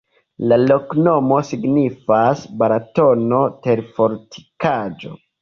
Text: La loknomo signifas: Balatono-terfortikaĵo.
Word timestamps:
La 0.51 0.55
loknomo 0.61 1.37
signifas: 1.49 2.41
Balatono-terfortikaĵo. 2.63 5.15